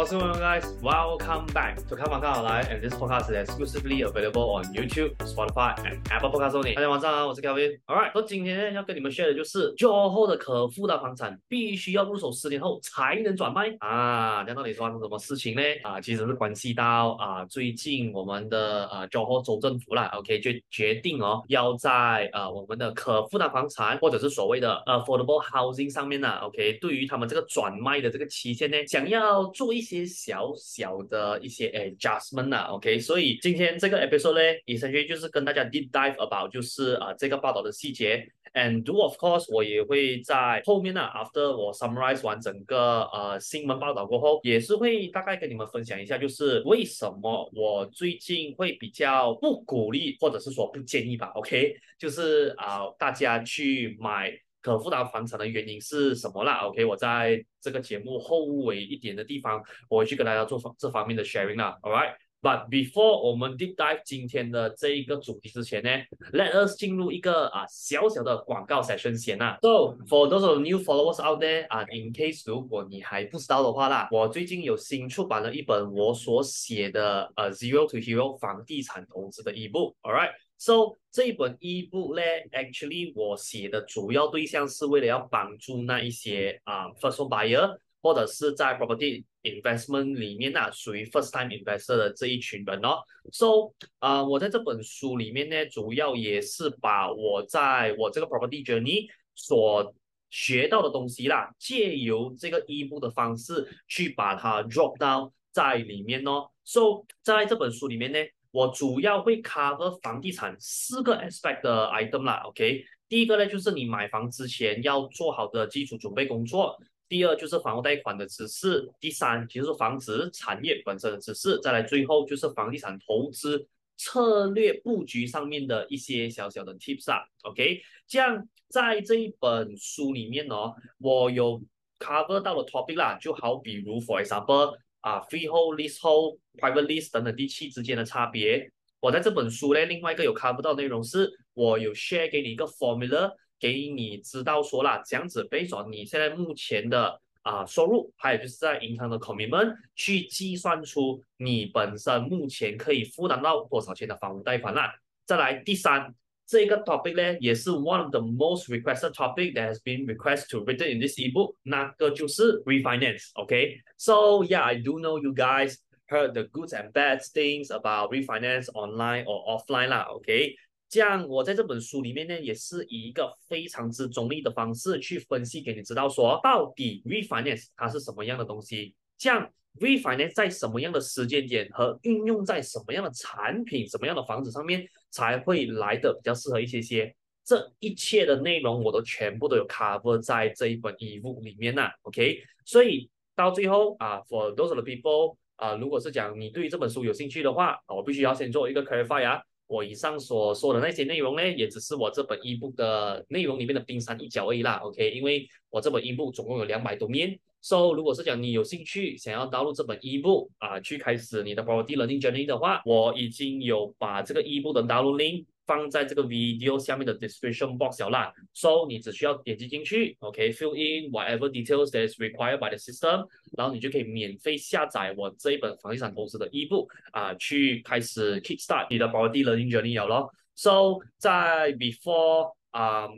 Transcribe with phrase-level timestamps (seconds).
[0.00, 0.64] What's going on, guys?
[0.80, 6.52] Welcome back to 看房看好来，and this podcast is exclusively available on YouTube, Spotify, and Apple Podcasts
[6.52, 6.72] only.
[6.74, 7.78] 大家晚上好，我是 Kelvin.
[7.84, 14.42] Alright，那今天要跟你们 share 的就是 Johor 的可负担房产必须要入手十年后才能转卖啊。
[14.42, 15.60] 这样到底发生什么事情呢？
[15.82, 39.00] 啊，其实是关系到啊，最近我们的啊 Johor 州政府啦，OK，就决定哦，要在啊我们的可负担房产或者是所谓的 affordable housing 上面呢，OK，对于他们这个转卖的这个期限呢，想要做一一些小小的一些 adjustment 啊，OK，所以今天这个 episode 呢，essentially 就是跟大家 deep dive about 就是啊、这个报道的细节，and do
[39.00, 54.32] of course 我也会在后面呢、，after 我 summarize 完整个呃新闻报道过后，也是会大概跟你们分享一下，就是为什么我最近会比较不鼓励或者是说不建议吧，OK，就是啊、大家去买。
[54.62, 61.78] 可复杂房产的原因是什么啦？OK，我在这个节目后尾一点的地方，我会去跟大家做方这方面的 sharing 啦。
[61.82, 65.90] All right But before 我们 deep dive 今天的这一个主题之前呢
[66.32, 69.58] ，let us 进入一个啊小小的广告 session 先啦。
[69.60, 79.94] So for those of new followers out there 啊，in case 如果你还不知道的话啦，我最近有新出版了一本我所写的呃 Zero to Hero 房地产投资的 ebook。
[80.02, 80.30] Alright。
[80.56, 92.98] So 这一本 ebook 咧，actually 我写的主要对象是为了要帮助那一些啊、uh, first home buyer 或者是在 property investment 里面啊属于 first time investor 的这一群人哦。
[93.32, 99.94] So 啊、我在这本书里面呢，主要也是把我在我这个 property journey 所
[100.30, 106.48] 学到的东西啦，借由这个一步的方式去把它 drop down 在里面哦。
[106.64, 108.18] So 在这本书里面呢。
[108.52, 112.84] 我主要会 cover 房地产四个 aspect 的 item 啦，OK。
[113.08, 116.76] 第一个呢，就是你买房之前要做好的基础准备工作；
[117.10, 123.66] 第二就是房屋贷款的知识；第三就是房子产业本身的知识；再来最后就是房地产投资
[123.98, 127.82] 策略布局上面的一些小小的 tips 啊，OK。
[128.06, 131.60] 这样在这一本书里面哦，我有
[131.98, 134.76] cover 到了 topic 啦，就好比如 for example。
[135.02, 138.70] 啊，freehold、leasehold、private lease 等等地契之间的差别，
[139.00, 154.92] 我在这本书呢，另外一个有看不到内容是，我有 share 给你一个 formula，给你知道说啦，这样子 based on 你现在目前的啊收入，还有就是在银行的 commitment，去计算出你本身目前可以负担到多少钱的房屋贷款啦。
[155.26, 156.12] 再来第三。
[156.46, 160.98] 这个 topic 呢，也是 one of the most requested topic that has been requested to written in
[160.98, 165.76] this ebook，那个就是 refinance，OK？So yeah, I do know you guys
[166.08, 170.56] heard the good and bad things about refinance online or offline 啦，OK？
[170.90, 179.50] 这样我在这本书里面呢，也是以一个非常之中立的方式去分析给你知道说，到底 refinance 它是什么样的东西，这样。
[179.78, 187.14] Refinance 在什么样的时间点和运用在什么样的产品、什么样的房子上面才会来的比较适合一些些？
[187.44, 199.40] 这一切的内容我都全部都有 cover 在这一本义务里面呐、OK，所以到最后啊，for those of the people 啊，如果是讲你对这本书有兴趣的话，我必须要先做一个 clarify 啊。
[199.70, 204.80] 我以上所说的那些内容呢，也只是我这本音步的内容里面的冰山一角而已啦。
[204.82, 207.38] OK，因为我这本音步总共有两百多面。
[207.62, 218.34] So，如果是讲你有兴趣想要导入这本音步啊，去开始你的 property learning journey 的话，我已经有把这个音步的导入 link 放在这个 video 下面的 description box 小啦。
[218.52, 229.92] So，你只需要点击进去，OK，fill、in whatever details that is required by the system，然后你就可以免费下载我这一本房地产投资的 ebook 啊，去开始 kickstart 你的 property learning journey
[229.92, 230.28] 有咯。
[230.56, 233.08] So，在 before 啊、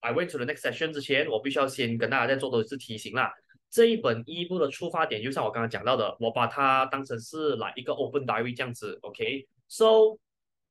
[0.00, 3.32] ，I went to the next session 之前，我必须要先跟大家再做多一次提醒啦。
[3.70, 10.18] 这一本 ebook 的出发点，就像我刚刚讲到的，我把它当成是来一个 open diary 这样子，OK？So，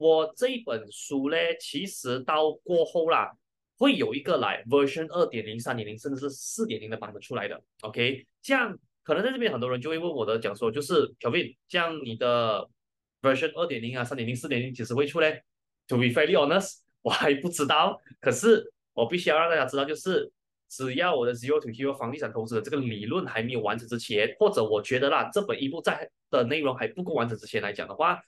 [0.01, 3.31] 我这一本书呢，其实到过后啦，
[3.77, 8.25] 会有一个来 version 二点零、三点零，甚至是四点零的版本出来的，OK？
[8.41, 12.67] 这样可能在这边很多人就会问我的讲说，就是 Kevin，这样你的
[13.21, 15.27] version 二点零啊、三点零、四点零几时会出呢
[15.87, 20.31] ？To be fairly honest， 我还不知道，可是我必须要让大家知道，就是。
[20.73, 28.23] 只要我的 Zero to Hero 房地产投资的这个理论还没有完成之前，或者我觉得啦，这本一部在的内容还不够完整之前来讲的话，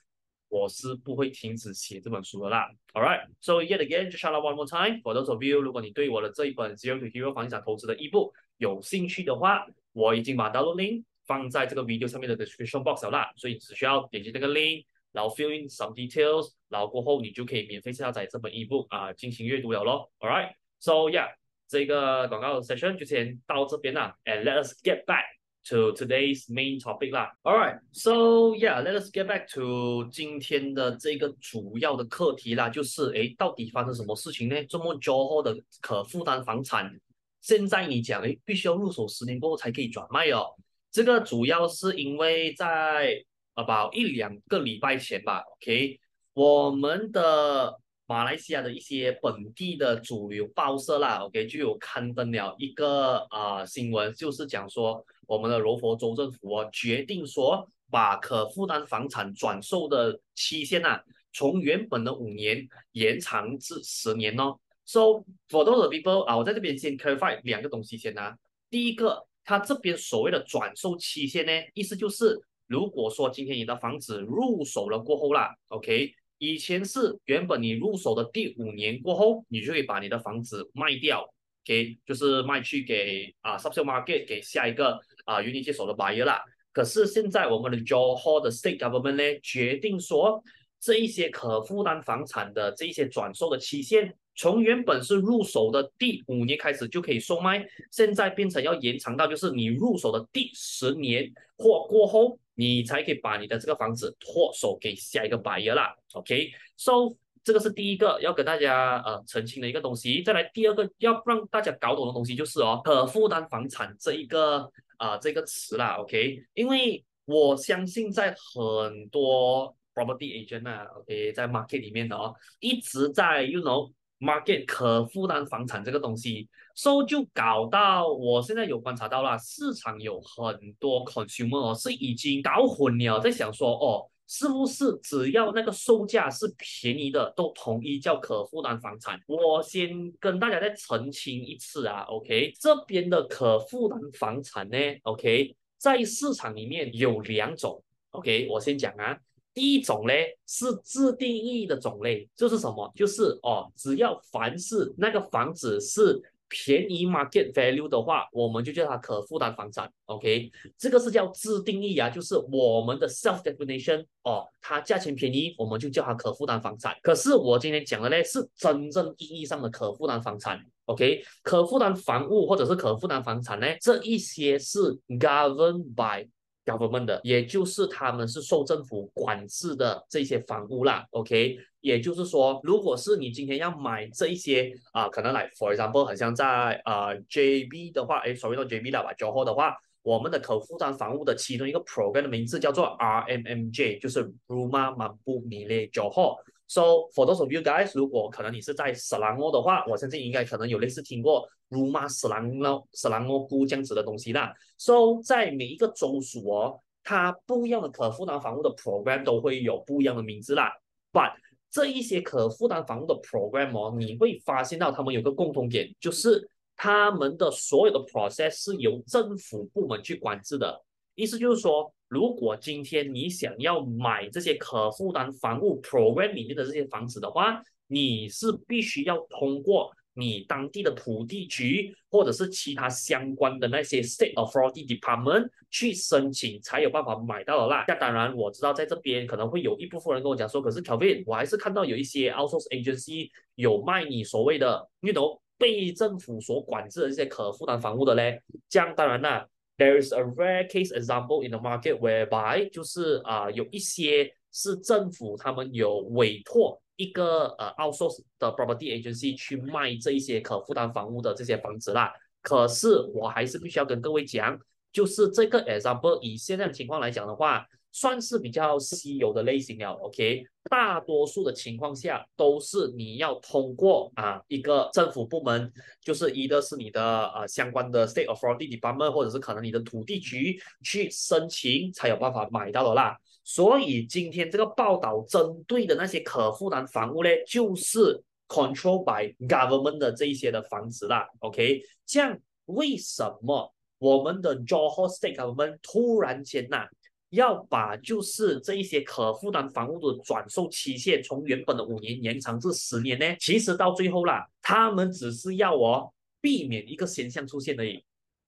[0.48, 2.68] 我是不会停止写这本书的啦。
[2.92, 7.06] Alright, so yet again, just shout out one more time for those of you，如果你对我的这一本 Zero to
[7.06, 15.68] Hero 房地产投资的 ebook 有兴趣的话，我已经把 download link 放在这个 video 上面的 description box 了啦，所以只需要点击这个 link，然后 fill in
[15.68, 20.10] some details，然后过后你就可以免费下载这本 ebook 啊，进行阅读了咯。
[20.18, 21.30] Alright, so yeah.
[21.66, 25.24] 这个广告 session 就先到这边啦，and let us get back
[25.64, 27.32] to today's main topic 啦。
[27.42, 34.64] ，all right，so yeah, let us get back to 今天的这个主要的课题啦，就是诶，到底发生什么事情呢？
[34.64, 36.94] 这么加厚的可负担房产，
[37.40, 40.54] 现在你讲诶，必须要入手十年过后才可以转卖哦。
[40.90, 43.24] 这个主要是因为在
[43.54, 45.98] about 一两个礼拜前吧，OK，
[46.34, 47.80] 我们的。
[48.06, 64.58] 马来西亚的一些本地的主流报社啦，OK，就有刊登了一个啊、新闻，就是讲说我们的柔佛州政府哦决定说把可负担房产转售的期限啊，从原本的五年延长至十年哦。
[64.86, 68.36] So for those people 啊，我在这边先 clarify 两个东西先啊。
[68.68, 76.12] 第一个，他这边所谓的转售期限呢，意思就是如果说今天你的房子入手了过后啦，OK。
[76.38, 81.24] 以前是原本你入手的第五年过后，你就可以把你的房子卖掉，
[81.64, 86.42] 给就是卖去给啊 subsale market 给下一个啊愿意接手的 buyer 啦。
[86.72, 90.42] 可是现在我们的 Johor 的 state government 呢决定说，
[90.80, 102.38] 这一些可负担房产的这一些转售的期限，从原本是入手的第五年开始就可以售卖，现在变成要延长到就是你入手的第十年或过后。
[102.56, 110.22] 你才可以把你的这个房子脱手给下一个 buyer 啦，OK？So、这个是第一个要跟大家呃澄清的一个东西。
[110.22, 114.62] 再来第二个要让大家搞懂的东西就是哦，可负担房产这一个
[114.96, 116.42] 啊、呃、这个词啦，OK？
[116.54, 123.92] 因为我相信在很多 property agent 啊，OK，在 market 里面的哦，一直在 you know。
[124.20, 139.20] market 可负担房产这个东西，so 就搞到我现在有观察到了，市场有很多 consumer 是已经搞混了，在想说哦，是不是只要那个售价是便宜的，都统一叫可负担房产？
[139.26, 149.18] 我先跟大家再澄清一次啊，OK，这边的可负担房产呢，OK，在市场里面有两种，OK，我先讲啊。
[149.52, 152.90] 第一种嘞是自定义的种类，就是什么？
[152.96, 159.90] 就是哦，只要凡是那个房子是便宜 market value 的话，我们就叫它可负担房产。
[160.06, 164.04] OK，这个是叫自定义啊，就是我们的 self definition。
[164.22, 166.96] 哦，它价钱便宜，我们就叫它可负担房产。
[167.02, 170.58] 可是我今天讲的嘞是真正意义上的可负担房产。
[170.86, 176.28] OK，可负担房屋或者是可负担房产呢，这一些是 governed by。
[176.66, 196.38] government 的，也就是他们是受政府管制的这些房屋啦，OK，也就是说，如果是你今天要买这一些啊、可能来，for example，很像在啊、呃、JB 的话，诶，所谓的 JB 啦吧交货的话，我们的可负担房屋的其中一个 program 的名字叫做 RMMJ，就是 Rumah Mampu Milik Johor。
[196.66, 204.54] So for those of you guys，如果可能你是在斯兰莪的话，我相信应该可能有类似听过 Rumah Selangor、Selangorku 这样子的东西啦。
[204.78, 210.72] So 在每一个州属哦，它不一样的可负担房屋的 program 都会有不一样的名字啦。
[211.12, 211.32] But
[211.74, 220.80] 这一些可负担房屋的 program 哦，你会发现到他们有个共同点，就是他们的所有的 process 是由政府部门去管制的。
[221.16, 237.84] 意思就是说，如果今天你想要买这些可负担房屋 program 里面的这些房子的话，你是必须要通过你当地的土地局或者是其他相关的那些 state authority department 去申请，才有办法买到的啦。
[237.86, 248.40] 那当然，我知道在这边可能会有一部分人跟我讲说，可是 Kelvin，我还是看到有一些 outsource agency 有卖你所谓的，you know，被政府所管制的这些可负担房屋的嘞。
[248.68, 249.46] 这样当然啦。
[249.76, 262.12] There is a rare case example in the market whereby 就是啊、有一些是政府他们有委托一个呃 outsource 的 property agency 去卖这一些可负担房屋的这些房子啦。
[262.42, 264.58] 可是我还是必须要跟各位讲，
[264.92, 267.66] 就是这个 example 以现在的情况来讲的话。
[267.94, 275.72] 算是比较稀有的类型了，OK，大多数的情况下都是你要通过啊一个政府部门，
[276.02, 283.16] 就是一个是你的呃相关的 State Authority Department，或者是可能你的土地局去申请才有办法买到的啦。
[283.44, 296.88] 所以今天这个报道针对的那些可负担房屋呢，就是 control by government 的这一些的房子啦，OK，这样为什么我们的 Johor State Government 突然间呐、
[297.34, 303.36] 要把就是这一些可负担房屋的转售期限从原本的五年延长至十年呢？
[303.38, 308.02] 其实到最后啦，他们只是要我避免一个现象出现而已，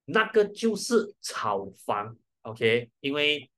[0.07, 2.17] 那个就是炒房。
[2.43, 3.51] OK，因为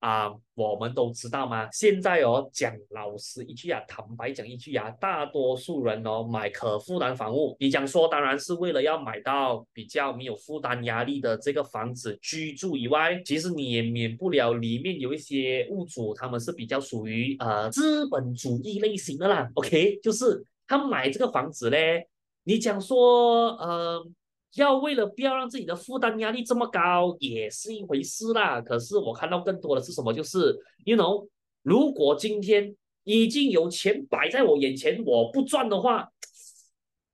[0.00, 1.68] 啊，我们都知道吗？
[1.72, 19.50] 现在哦，讲老实一句啊，坦白讲一句啊，大多数人哦买可负担房屋，你讲说当然是为了要买到比较没有负担压力的这个房子居住以外，其实你也免不了里面有一些屋主，他们是比较属于呃资本主义类型的啦。
[19.54, 22.06] OK，就是他买这个房子嘞，
[22.44, 24.08] 你讲说呃。
[24.54, 28.60] 要为了不要让自己的负担压力这么高，也是一回事啦。
[28.60, 30.12] 可是我看到更多的是什么？
[30.12, 31.28] 就是，you know，
[31.62, 32.74] 如果今天
[33.04, 36.08] 已经有钱摆在我眼前，我不赚的话，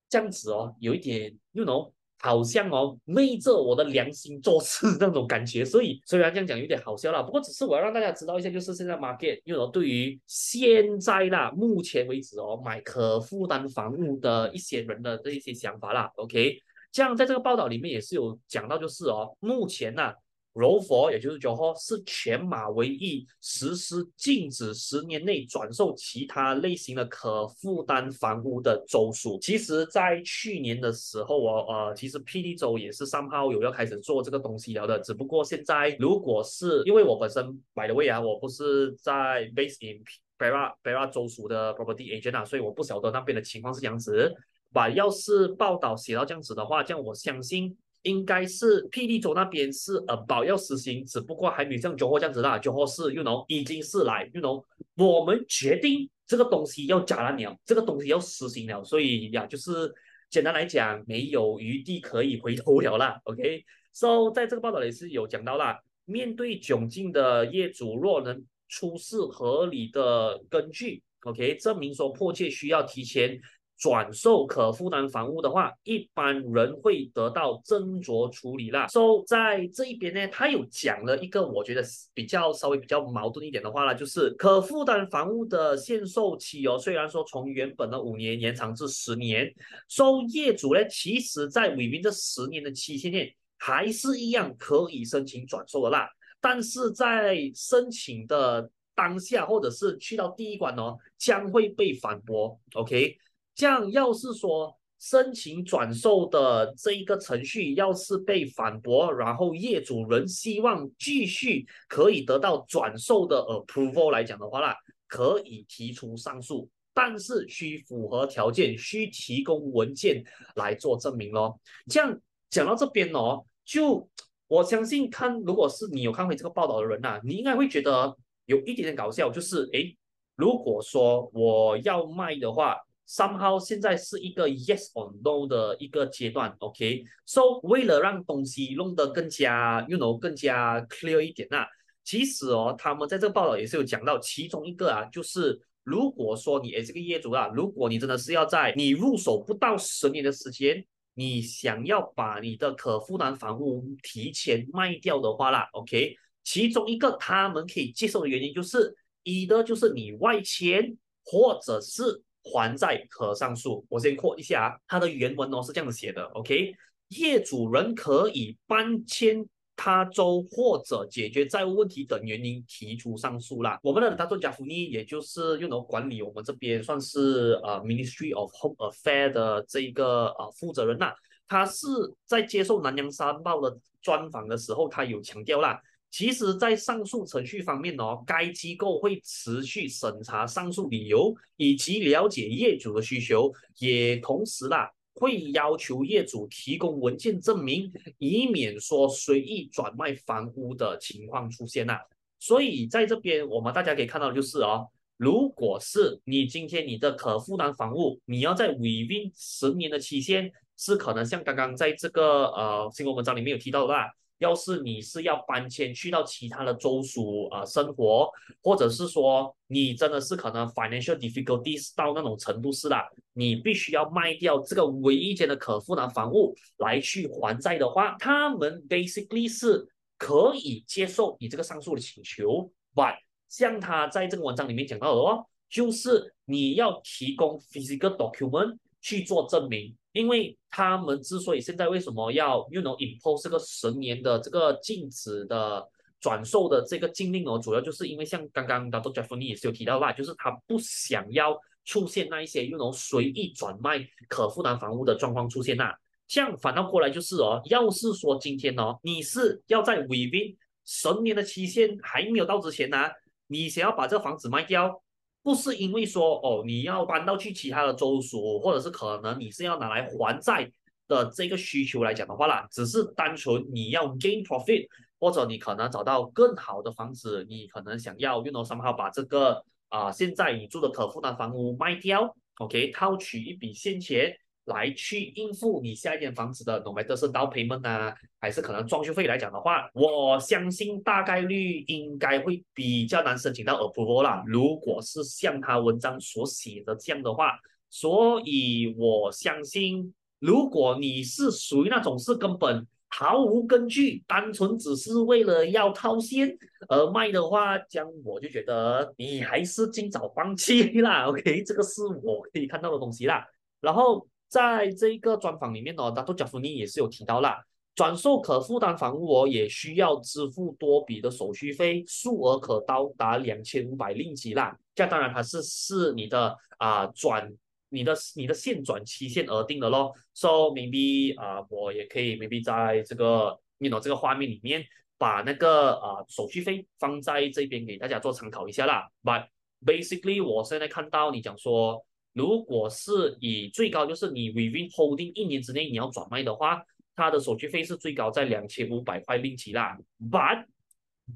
[0.08, 5.64] 这样子哦，有一点，you know，好像哦，昧着我的良心做事那种感觉。
[5.64, 16.58] 所以虽然这样讲有点好笑啦，不过只是我要让大家知道一下，就是现在 market，you know，对于现在啦，目前为止哦，买可负担房屋的一些人的这一些想法啦，OK。
[16.94, 20.12] 这样，在这个报道里面也是有讲到，就是哦，目前呢、
[20.52, 29.36] 柔佛也就是九号是全马唯一实施禁止十年内转售其他类型的可负担房屋的州属。
[29.40, 34.96] 其实，在去年的时候哦，呃，其实霹雳州也是三号有要开始做这个东西了的。
[35.00, 40.00] 只不过现在，如果是因为我本身 by the way 啊，我不是在 base in
[40.38, 44.32] Perak Perak 州属的 property agent 啊，所以我不晓得那边的情况是这样子。
[44.74, 52.58] 把，要是报道写到这样子的话，这样我相信应该是霹雳州那边是呃保要实行，只不过还没像九号这样子啦。
[52.58, 54.62] 九号是 you know 已经是来 you know
[54.96, 59.94] 我们决定这个东西要加了了，这个东西要实行了，所以呀，就是
[60.28, 63.20] 简单来讲，没有余地可以回头了啦。
[63.24, 73.40] OK，so 在这个报道里是有讲到啦，面对窘境的业主，若能出示合理的根据，OK，证明说迫切需要提前。
[73.84, 78.86] 转售可负担房屋的话，一般人会得到斟酌处理啦。
[78.86, 89.52] So 在这一边呢，他有讲了一个我觉得比较稍微比较矛盾一点的话啦，就是可负担房屋的限售期哦，虽然说从原本的五年延长至十年
[89.86, 96.08] ，So 业主呢，其实在 within 这十年的期限内，还是一样可以申请转售的啦。
[96.40, 102.58] 但是在申请的当下，或者是去到第一关哦，将会被反驳。
[102.72, 103.18] OK。
[103.54, 114.74] 这样，要是说申请转售的这一个程序要是被反驳，然后业主仍希望继续可以得到转售的 approval 来讲的话啦，
[115.06, 120.24] 可以提出上诉，但是需符合条件，需提供文件
[120.56, 121.60] 来做证明咯。
[121.86, 122.18] 这样
[122.50, 124.08] 讲到这边哦，就
[124.48, 129.96] 我相信看，如果是你有看回这个报道的人呐、啊，你应该会觉得有一点点搞笑，就是诶，
[130.34, 132.76] 如果说我要卖的话。
[133.06, 141.66] Somehow 现在是一个 yes or no 的一个阶段，OK，so、为了让东西弄得更加，you know，更加 clear 一点啊，
[142.02, 150.82] 其实哦，他们在这个报道也是有讲到，其中一个啊，就是如果说你诶这个业主啊，如果你真的是要在你入手不到十年的时间，
[151.12, 162.22] 你想要把你的可负担房屋提前卖掉的话啦，OK，其中一个他们可以接受的原因就是，一的就是你外迁，或者是。
[162.44, 166.74] 还债可上诉，我先扩一下，它的原文哦是这样子写的，OK，
[167.08, 173.78] 业主人可以搬迁他州或者解决债务问题等原因提出上诉啦。
[173.82, 181.12] 我们的大众贾福尼，也就是用来管理我们这边算是呃 Ministry of Home Affairs 的这一个呃负责人呐，
[181.48, 181.86] 他是
[182.26, 185.80] 在接受南洋商报的专访的时候，他有强调啦。
[186.16, 201.98] 其实，在上诉程序方面哦，该机构会持续审查上诉理由，以及了解业主的需求，也同时啦会要求业主提供文件证明，以免说随意转卖房屋的情况出现呐。
[202.38, 214.08] 所以在这边，我们大家可以看到就是哦，如果是你今天你的可负担房屋，你要在 within 十年的期限，是可能像刚刚在这个呃新闻文章里面有提到的啦。
[214.44, 218.30] 要是你是要搬迁去到其他的州属啊、生活，
[218.62, 233.14] 或者是说你真的是可能 financial difficulties 到那种程度是啦，你必须要卖掉这个唯一间的可负担房屋来去还债的话，他们 basically 是可以接受你这个上诉的请求，but
[233.48, 239.96] 像他在这个文章里面讲到的哦，就是你要提供 physical document 去做证明。
[240.14, 245.86] 因为他们之所以现在为什么要 you know impose 这个十年的这个禁止的
[246.20, 249.12] 转售的这个禁令哦，主要就是因为像刚刚 Dr.
[249.12, 255.92] Jeffrey 也是有提到啦，就是他不想要出现那一些 you know 随意转卖可负担房屋的状况出现呐。
[256.26, 260.56] 这样反倒过来就是哦，要是说今天哦，你是要在 within
[260.86, 263.10] 十年的期限还没有到之前呢、
[263.48, 265.02] 你想要把这个房子卖掉，
[265.44, 270.68] 不是因为说哦你要搬到去其他的州属，或者是可能你是要拿来还债
[271.06, 274.88] 的这个需求来讲的话啦，只是单纯你要 gain profit，
[275.20, 284.36] 或者你可能找到更好的房子，你可能想要 you know somehow 把这个啊、现在你住的可负担房屋卖掉，OK，套取一笔现钱。
[284.66, 294.42] 来去应付你下一间房子的，no matter 是 down payment 啊，还是可能装修费来讲的话，我相信大概率应该会比较难申请到 approval 啦。
[294.46, 297.58] 如果是像他文章所写的这样的话，
[297.90, 306.56] 所以我相信，如果你是属于那种是根本毫无根据，单纯只是为了要套现
[306.88, 311.26] 而卖的话，这样我就觉得你还是尽早放弃啦。
[311.26, 313.46] OK，这个是我可以看到的东西啦，
[313.82, 314.26] 然后。
[314.54, 317.60] 在这个专访里面呢，大都贾夫尼也是有提到啦，
[317.96, 324.78] 转售可负担房屋哦，也需要支付多笔的手续费，数额可高达两千五百令吉啦。
[324.94, 327.52] 这当然它是是你的啊、呃、转
[327.88, 330.12] 你的你的现转期限而定的咯。
[330.34, 334.84] So maybe 啊、我也可以 maybe 在这个 you know 这个画面里面
[335.18, 339.08] 把那个啊、手续费放在这边给大家做参考一下啦。
[339.24, 339.48] But
[339.84, 342.06] basically 我现在看到你讲说。
[342.34, 346.82] 如果是以最高就是你 within holding 一年之内你要转卖的话，
[347.14, 349.96] 它的手续费是最高在两千五百块令吉啦。
[350.18, 350.64] But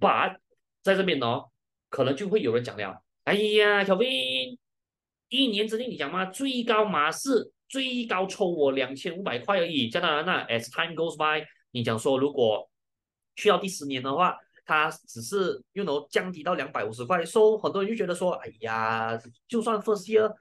[0.00, 0.38] but
[0.82, 1.44] 在这边呢，
[1.88, 4.58] 可能就会有人讲了，哎呀，Kelvin，
[5.28, 9.88] 一年之内你讲嘛，最高嘛是最高抽我两千五百块而已。
[9.88, 12.68] 加拿大那 as time goes by，你讲说如果
[13.36, 14.36] 需要第十年的话，
[14.66, 20.34] 它只是又能降低到两百五十块，所以很多人就觉得说，哎呀，就算 first year。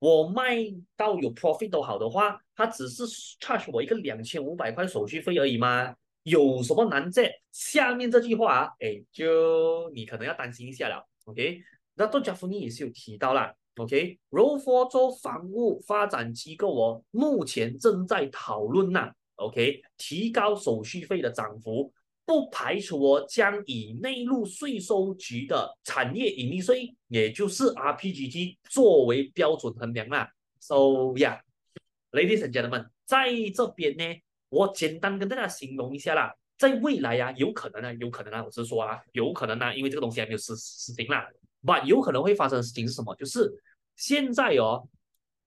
[0.00, 0.56] 我卖
[0.96, 3.06] 到有 profit 都好的话，他只是
[3.38, 5.94] charge 我一个两千五百块手续费而已吗？
[6.24, 7.32] 有什么难在？
[7.52, 11.06] 下面这句话啊，哎，就你可能要担心一下了。
[11.24, 11.62] OK，
[11.94, 13.54] 那杜加夫尼也是有提到啦。
[13.76, 14.62] OK，Roll、okay?
[14.62, 19.12] for 州房屋发展机构哦，目前正在讨论呐。
[19.36, 21.92] OK，提高手续费的涨幅。
[22.30, 30.30] 不排除我将以内陆税收局的产业盈利税，也就是 RPGT 作为标准衡量啦。
[30.60, 30.76] So
[31.16, 34.04] yeah，ladies and gentlemen，在这边呢，
[34.48, 36.32] 我简单跟大家形容一下啦。
[36.56, 41.28] 在未来啊，有可能啊，有可能啊，我是说啊，有可能啊，因为这个东西还没有实实行啦。
[41.64, 43.12] But 有可能会发生的事情是什么？
[43.16, 43.52] 就是
[43.96, 44.88] 现在哦，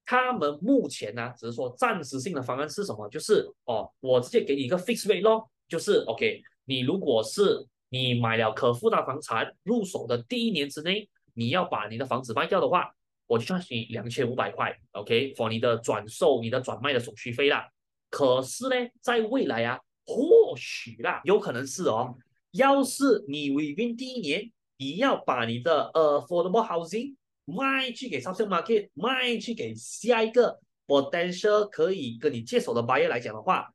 [0.03, 3.08] 他们目前呢、啊，只是说暂时性的方案是什么？
[3.08, 6.43] 就是哦，我直接给你一个 fixed rate 咯，就是 OK。
[6.65, 12.91] 你如果是你买了可负担房产入手的第一年之内，你要把你的房子卖掉的话，
[13.28, 17.69] 我就算你两千五百块，OK，for 你的转售、你的转卖的手续费啦。
[18.10, 22.15] 可是呢，在未来啊，或许啦，有可能是哦，
[22.52, 33.73] 要是你 within 第一年，你要把你的呃 affordable housing 卖去给 resale market，卖去给下一个 potential 可以跟你接手的 buyer 来讲的话。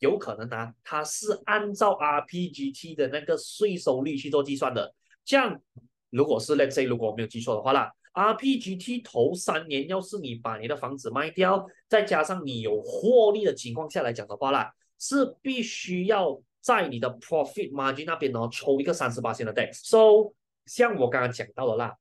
[0.00, 4.92] 有可能啊，它是按照 RPGT 的那个税收率去做计算的。
[5.24, 5.60] 这样，
[6.10, 19.80] 如果是 Let's say 如果我没有记错的话啦，RPGT 头三年，要是你把你的房子卖掉，再加上你有获利的情况下来讲的话啦，是必须要在你的 profit margin 那边呢抽一个三十八%的 tax。
[19.84, 20.32] So，
[20.66, 21.94] 像我刚刚讲到的啦，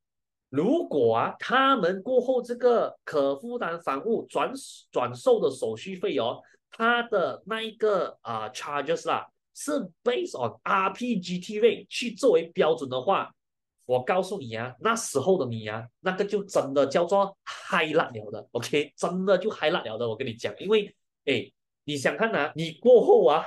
[0.49, 4.51] 如果啊，他们过后这个可负担房屋转
[4.91, 6.39] 转售的手续费哦。
[6.71, 9.71] 它的那一个啊、charges 啦，是
[10.03, 13.34] based on RPGT rate 去作为标准的话，
[13.86, 20.08] 我告诉你啊，那时候的你啊，那个就真的叫做嗨辣了的，OK，真的就嗨辣了的。
[20.08, 21.51] 我跟你讲，因为哎，
[21.86, 23.45] 你想看啊，你过后啊，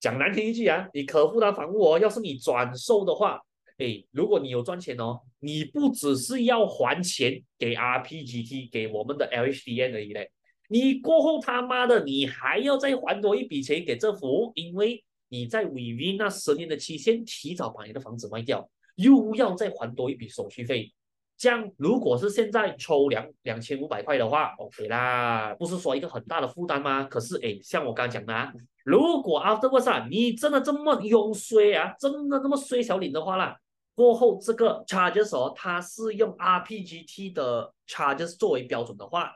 [0.00, 3.40] 讲难听一句啊，你可负担房屋哦，要是你转售的话，
[3.78, 10.30] 哎，如果你有赚钱哦，你不只是要还钱给 RPGT，给我们的 LHDN 而已嘞。
[10.68, 20.92] 你过后他妈的，你还要再还多一笔钱给政府，因为你在违约那十年的期限提早把你的房子卖掉，又要再还多一笔手续费。
[21.38, 27.04] 这样如果是现在抽两两千五百块的话，OK 啦，不是说一个很大的负担吗？
[27.04, 28.50] 可是诶，像我刚刚讲的啊，
[28.84, 33.54] 如果 afterwards 啊，你真的这么用衰啊，真的这么衰小领的话啦，
[33.94, 39.32] 过后这个 charges 哦，它是用 RPGT 的 charges 作为标准的话。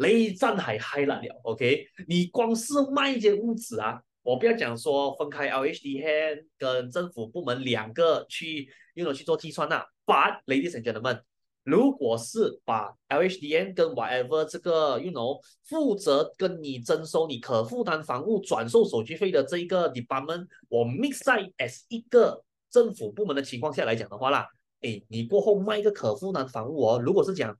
[0.00, 1.86] 雷战还嗨了了，OK？
[2.08, 9.84] 你光是卖一间屋子啊，我不要讲说分开 LHDN 跟政府部门两个去用来去做计算呐。
[10.06, 11.20] But ladies and gentlemen，
[11.64, 24.48] 如果是把 LHDN 跟 whatever 这个 you know 负责跟你征收你可负担房屋转售手续费的这一个 department，我 mix 在 as 一个政府部门的情况下来讲的话啦，
[24.80, 27.54] 哎，你过后卖一个可负担房屋哦，如果是讲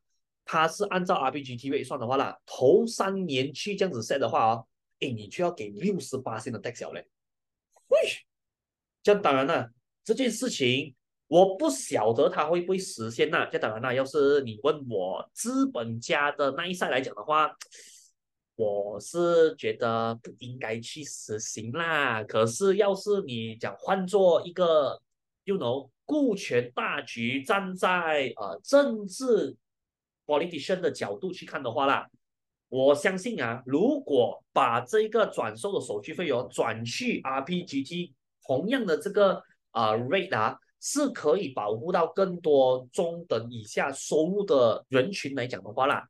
[0.52, 4.66] 它是按照 RPGTV 算的话啦，头三年去这样子 set 的话哦，
[4.98, 7.06] 哎，你就要给六十八线的 tax 嘞。
[7.86, 8.00] 喂，
[9.00, 9.70] 这样当然了，
[10.02, 10.92] 这件事情
[11.28, 13.46] 我不晓得它会不会实现呐。
[13.46, 17.56] 这当然了，要是你问我资本家的那一赛来讲的话。
[18.56, 22.22] 我是觉得不应该去实行啦。
[22.24, 25.00] 可是要是你讲换做一个
[25.44, 29.56] 又能顾全大局，站在呃政治
[30.30, 32.08] politician 的角度去看的话啦，
[32.68, 38.12] 我相信啊，如果把这个转售的手续费用转去 RPGT，
[38.46, 46.06] 同样的这个呃 rate 啊，是可以保护到更多中等以下收入的人群来讲的话啦。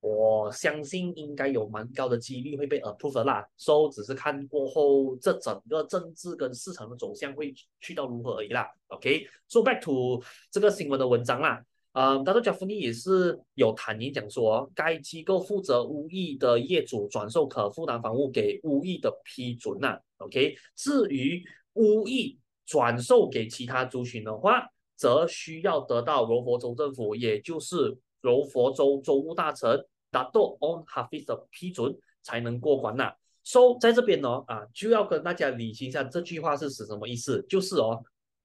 [0.00, 8.68] 我相信应该有蛮高的几率会被 approve 啦，所以只是看过后这整个政治跟市场的走向会去到如何而已啦。
[8.88, 19.98] OK，so back to 这个新闻的文章啦，嗯，Dato Jafni 也是有坦言讲说，该机构负责五亿的业主转售可负担房屋给五亿的批准呐。
[20.18, 21.42] OK，至于
[21.74, 29.86] 五亿转售给其他族群的话，则需要得到柔佛州政府，也就是柔佛州州务大臣。
[30.10, 33.14] 达到 On Hafiz 的批准才能过关呐。
[33.44, 37.42] So 在这边呢，啊，就要跟大家理清一下这句话是指什么意思。
[37.48, 37.98] 就是哦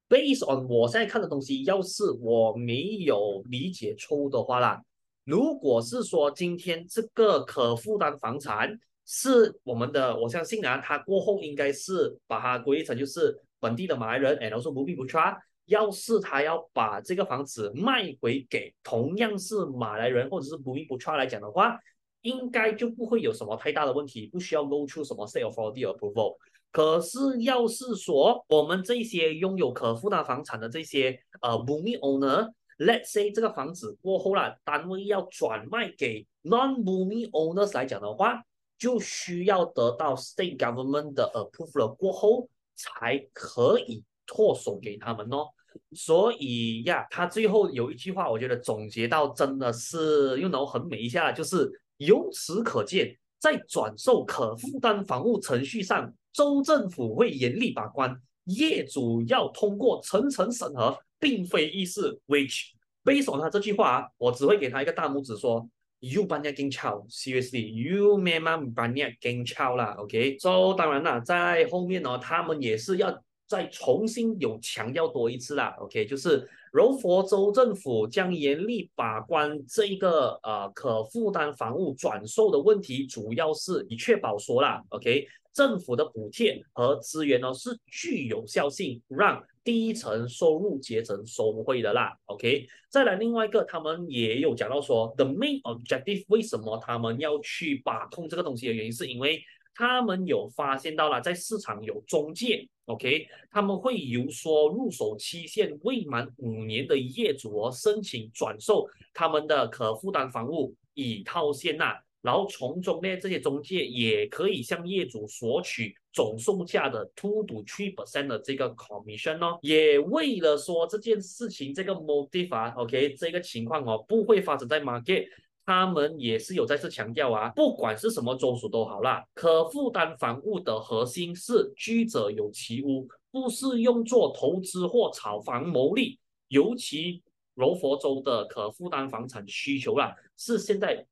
[0.10, 4.82] ，Based on 我现在看的东西，要是我没有理解错误的话啦，
[5.24, 15.38] 如果是说今天这个可负担房产是我们的，我相信啊，他过后应该是把它归类成就是本地的马来人，and also Bumi Putra。
[15.66, 21.78] 要是他要把这个房子卖回给同样是马来人或者是 Bumi Putra 来讲的话，
[22.22, 26.38] 应该就不会有什么太大的问题，不需要 go through 什么 State Authority approval。
[26.78, 38.44] 可是要是说我们这些拥有可负担房产的这些呃 boomi owner，let's say 这个房子过后了，单位要转卖给 non boomi owners 来讲的话，
[38.78, 45.48] 就需要得到 State Government 的 approval 过后才可以脱手给他们哦。
[45.94, 62.20] 所以呀，他最后有一句话，我觉得总结到真的是用脑很美一下，就是由此可见，在转售可负担房屋程序上，州政府会严厉把关，业主要通过层层审核，并非易事。
[62.28, 62.74] Which
[63.04, 65.68] based on 他这句话，我只会给他一个大拇指，说
[66.00, 73.24] You banyak kencao，seriously，You memang banyak kencao 啦，OK？So 当然啦，在后面呢，他们也是要。
[73.50, 85.26] 再重新有强调多一次啦，OK，就是柔佛州政府将严厉把关这一个呃可负担房屋转售的问题，主要是以确保说啦，OK，
[85.58, 92.68] 政府的补贴和资源呢是具有效性，让低层收入阶层收惠的啦，OK。
[92.92, 99.42] 再来另外一个，他们也有讲到说，the main objective 为什么他们要去把控这个东西的原因，是因为
[99.74, 102.70] 他们有发现到了在市场有中介。
[102.86, 111.96] OK，他们会由说入手期限未满五年的业主哦申请转售他们的可负担房屋以套现呐，
[112.28, 125.26] 然后从中呢这些中介也可以向业主索取总售价的 two to three percent 的这个 commission 哦，也为了说这件事情这个 motive 啊，OK 这个情况哦不会发生在 market。
[125.66, 136.20] 他们也是有再次强调啊，不管是什么州属都好啦，可负担房屋的核心是居者有其屋，不是用作投资或炒房牟利。
[136.48, 137.22] 尤其
[137.54, 141.06] 柔佛州的可负担房产需求啦，是现在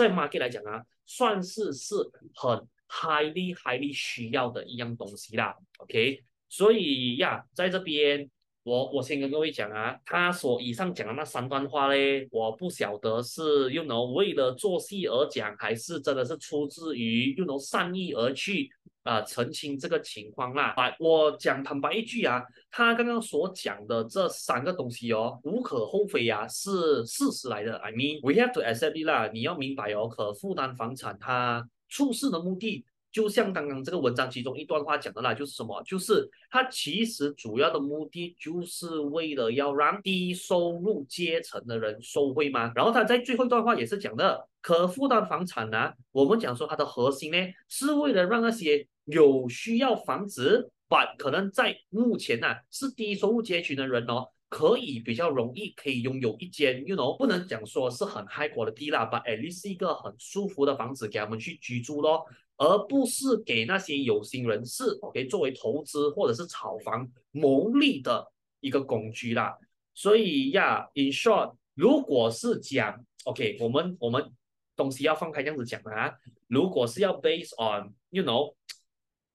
[0.00, 1.94] 在 market 来讲啊，算是是
[2.34, 5.54] 很 highly highly 需要的一样东西啦。
[5.78, 8.30] OK，所以呀，在这边。
[8.62, 18.70] 我我先跟各位讲啊，他所以上讲的那三段话嘞，我不晓得是用 you know, 为了做戏而讲，还是真的是出自于用 you know, 善意而去、
[19.02, 20.74] 啊、澄清这个情况啦。
[20.76, 27.76] 啊，我讲坦白一句啊，他刚刚所讲的这三个东西哦，无可厚非呀、啊，是事实来的。
[27.78, 32.84] I mean we have to accept it 啦，你要明白哦，可负担房产它出事的目的。
[33.12, 35.82] 就像刚刚这个文章其中一段话讲的啦，就是什么？
[35.82, 42.72] 就是它其实主要的目的就是为了要让低收入阶层的人受惠嘛。
[42.74, 69.56] 然后他在最后一段话也是讲的，可负担房产呢、我们讲说它的核心呢，是为了让那些有需要房子，把可能在目前呢、啊、是低收入阶群的人哦，可以比较容易可以拥有一间，you know，不能讲说是很 high 果的低啦，but at least 是一个很舒服的房子给他们去居住咯，而不是给那些有心人士，OK，作为投资或者是炒房牟利的一个工具啦。
[69.94, 74.32] 所以呀，in short，如果是讲，OK，我们我们
[74.74, 76.12] 东西要放开这样子讲啊，
[76.48, 78.54] 如果是要 based on，you know。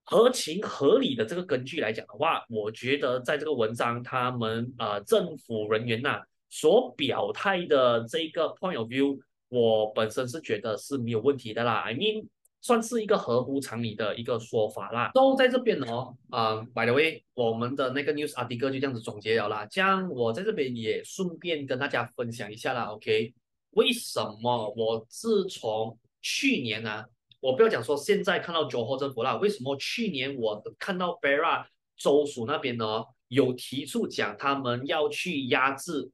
[0.06, 11.82] 合情合理的这个根据来讲的话，我觉得在这个文章，他们呃政府人员呐、啊、所表态的这个 point of view，我本身是觉得是没有问题的啦。
[11.82, 12.28] I mean，
[12.62, 15.10] 算是一个合乎常理的一个说法啦。
[15.14, 19.66] 都在这边哦，啊、by the way，我们的那个 news article 就这样子总结了啦。
[19.66, 22.84] 这样我在这边也顺便跟大家分享一下啦。
[22.92, 23.34] OK，
[23.72, 27.06] 为什么我自从去年呢、啊？
[27.40, 36.10] 我不要讲说现在看到 Johor 政府啦，为什么去年我看到 Perak 州属那边呢有提出讲他们要去压制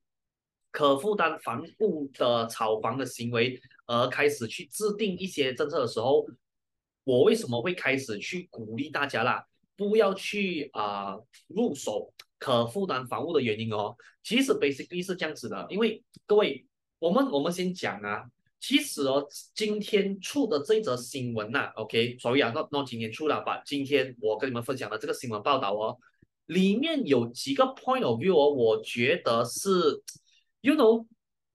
[0.72, 6.26] 可负担房屋的炒房的行为，而开始去制定一些政策的时候，
[7.04, 9.46] 我为什么会开始去鼓励大家啦，
[9.78, 16.66] 不要去啊、入手可负担房屋的原因哦，其实 basically 是这样子的，因为各位，
[17.00, 18.26] 我们我们先讲啊。
[18.62, 23.60] 其实哦，今天出的这则新闻呐、，OK，所以啊那那今天出了吧？
[23.66, 25.98] 今天我跟你们分享的这个新闻报道哦，
[26.46, 29.70] 里面有几个 point of view 哦，我觉得是
[30.62, 31.08] ，you know，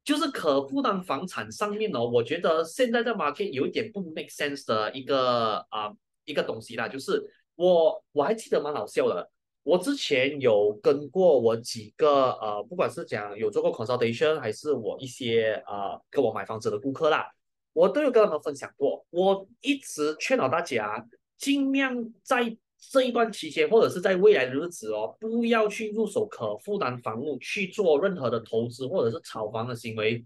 [0.05, 5.93] 就是可负担房产上面哦，我觉得现在的 market 有一点不 make sense 的一个啊、
[6.25, 7.23] 一个东西啦，就是
[7.55, 9.31] 我我还记得蛮好笑的。
[9.67, 17.29] 我之前有跟过我几个呃，不管是讲有做过 consultation，还是我一些呃跟我买房子的顾客啦，
[17.73, 19.05] 我都有跟他们分享过。
[19.11, 21.05] 我一直劝导大家，
[21.37, 22.57] 尽量在
[22.93, 30.25] 这一段期间，或者是在未来的日子哦，不要去入手可负担房屋去做任何的投资或者是炒房的行为。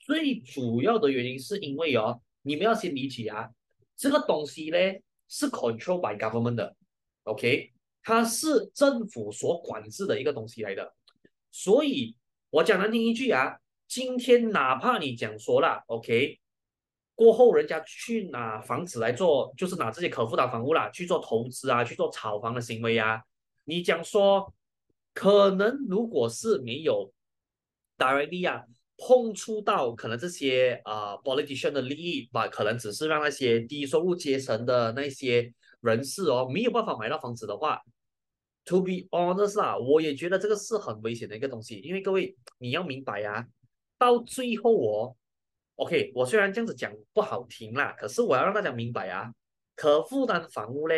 [0.00, 3.48] 最主要的原因是因为哦，你们要先理解啊，
[3.96, 4.76] 这个东西呢
[5.28, 6.74] 是 control by government 的
[7.22, 7.70] ，OK。
[8.10, 10.92] 它是政府所管制的一个东西来的，
[11.52, 12.16] 所以
[12.50, 16.40] 我讲难听一句啊，今天哪怕你讲说了，OK，
[17.14, 23.22] 过后人家去拿房子来做，就是拿这些可负担房屋啦去做投资啊，去做炒房的行为啊，
[23.62, 24.52] 你讲说
[25.14, 27.12] 可能如果是没有
[27.96, 28.64] directly 啊
[28.96, 35.54] 碰触到可能这些啊、politician 的利益吧，可能只是让那些低收入阶层的那些。
[35.82, 37.80] 人士哦，没有办法买到房子的话
[38.64, 41.78] ，to be honest 啊，我也觉得这个是很危险的一个东西。
[41.80, 43.46] 因为各位你要明白啊，
[43.98, 45.16] 到最后哦
[45.76, 49.32] ，OK，我虽然这样子讲不好听啦，可是我要让大家明白啊，
[49.76, 50.94] 可负担房屋呢，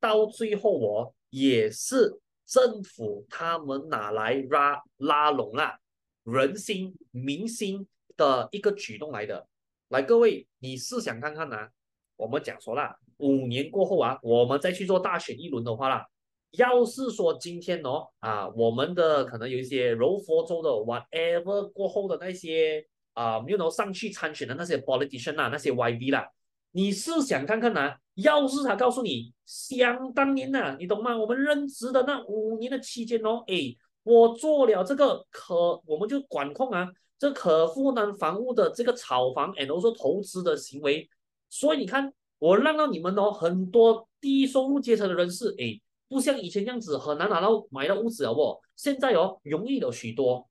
[0.00, 5.76] 到最后哦，也是政府他们拿来拉拉拢啊
[6.24, 9.46] 人心民心的一个举动来的。
[9.88, 11.68] 来，各位你试想看看呐，
[12.16, 12.96] 我们讲说啦。
[13.18, 16.06] 五年过后啊，我们再去做大选一轮的话啦，
[16.56, 26.28] 要是说今天哦啊，我们的可能有一些柔佛州的 whatever 过后的那些啊，没有上去参选的那些 politician 啊，那些 YV 啦，
[26.72, 31.16] 你是想看看呐、啊，要是他告诉你，想当年呐、啊，你懂吗？
[31.16, 36.88] 我们任职的那五年的期间哦，哎，我做了这个可，我们就管控啊，
[37.18, 41.08] 这可负担房屋的这个炒房，and also 投资的行为，
[41.48, 42.12] 所以你看。
[42.38, 50.48] 我让到你们哦，很多低收入阶层的人士，哎，不像以前这样子很难拿到买到屋子了哦，现在哦容易了许多。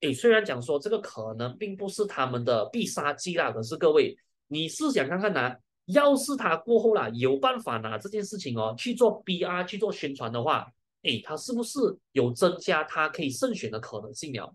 [0.00, 4.16] 哎，虽然讲说这个可能并不是他们的必杀技啦，可是各位，
[4.48, 5.56] 你试想看看呐、
[5.86, 10.66] 要是他过后啦有办法拿这件事情哦去做 B R 去做宣传的话，
[11.02, 11.78] 哎，他是不是
[12.12, 14.54] 有增加他可以胜选的可能性了？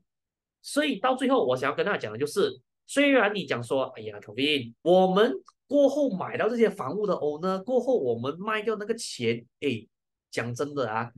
[0.62, 5.34] 所以到最后，我想要跟大家讲的就是，虽然你讲说，哎呀，Kevin，我们。
[5.71, 9.88] 过后买到这些房屋的 owner，过后我们卖掉那个钱，哎，
[10.32, 11.12] 讲真的啊，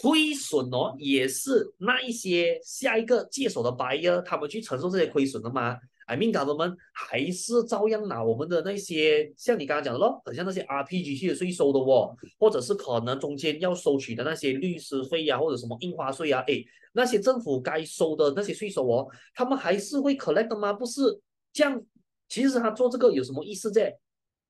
[0.00, 20.72] 亏损哦，也是那一些下一个接手的 buyer 他们去承受这些亏损的吗？I mean government 还是照样拿我们的那些，像你刚刚讲的咯，很像那些 RPG 的税收的哦，或者是可能中间要收取的那些律师费呀、啊，或者什么印花税啊，哎，那些政府该收的那些税收哦，他们还是会 collect 的吗？
[20.72, 21.20] 不是
[21.52, 21.80] 这样。
[22.28, 23.94] 其实他做这个有什么意思在？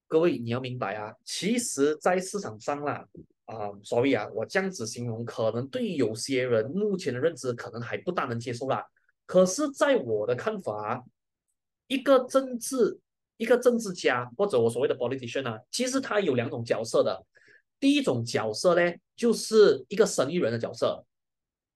[0.08, 3.06] 各位你要明白啊，其实，在市场上啦，
[3.48, 8.84] 啊、所以啊，我这样子形容，可能对于有些人目前的认知可能还不大能接受啦。
[9.24, 11.02] 可是，在我的看法，
[11.86, 12.98] 一个政治，
[13.38, 17.24] 一个政治家或者我所谓的 politician 啊，其实他有两种角色的。
[17.80, 21.04] 第一种角色呢，就是一个生意人的角色，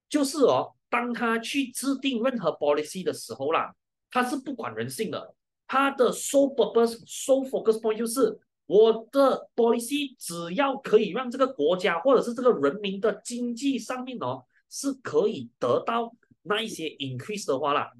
[0.07, 0.73] 就是哦。
[0.89, 3.73] 当他去制定任何 policy 的时候啦，
[4.11, 5.33] 他是不管人性的，
[5.65, 17.91] 他的 sole purpose、sole focus point 就是我的 policy 只要可以让这个国家或者是这个人民的经济上面哦是可以得到那一些 increase 的话啦，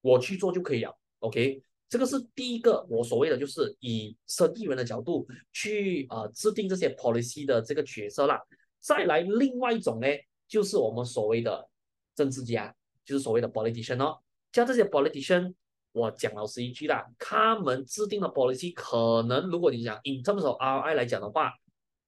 [0.00, 0.96] 我去做就可以了。
[1.20, 8.40] OK，这个是第一个我所谓的就是以生意人的角度去呃制定这些 policy 的这个角色啦。
[8.80, 10.06] 再来另外一种呢，
[10.46, 11.68] 就是我们所谓的
[12.14, 12.72] 政治家，
[13.04, 14.18] 就是所谓的 politician 哦。
[14.52, 15.52] 像这些 politician，
[15.96, 21.54] 我讲老实一句啦，他们制定的 policy 可能，如果你讲 in terms of R I 来讲的话，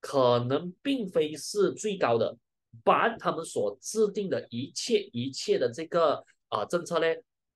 [0.03, 2.37] 可能并非是最高的，
[2.85, 7.07] 把他们所制定的一切一切的这个啊、政策呢，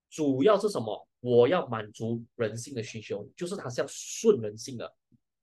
[0.09, 1.07] 主要是什么？
[1.21, 4.90] 我要满足人性的需求，就是它是要顺人性的。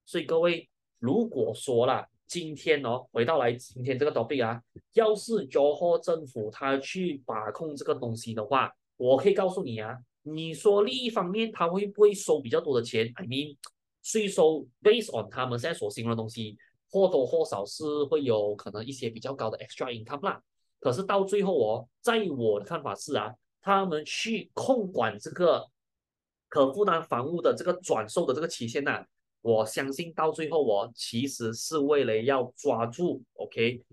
[0.06, 2.08] 所以各位，如果说啦。
[2.30, 4.62] 今天哦，回到来今天这个 topic 啊，
[4.93, 9.97] 要是 johor 政府他去把控这个东西的话，我可以告诉你啊，
[10.33, 13.57] 你说另一方面他会不会收比较多的钱？I mean，
[14.03, 16.57] 税收 based on 他们现在所形容的东西，
[16.89, 20.41] 或多或少是会有可能一些比较高的 extra income 啦。
[20.79, 25.67] 可是到最后哦，在我的看法是啊，他们去控管这个
[26.47, 29.05] 可负担房屋的这个转售的这个期限呐、
[29.41, 33.83] 我相信到最后，我其实是为了要抓住 OK